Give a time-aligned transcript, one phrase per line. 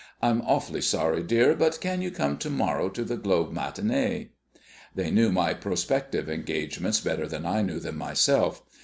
[0.19, 4.29] I'm awfully sorry, dear; but can you come to morrow to the Globe matinée?"
[4.95, 8.63] They knew my prospective engagements better than I knew them myself.